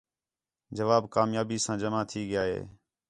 [0.77, 2.61] جواب کامیابی ساں جمع تھی ڳیا ہِے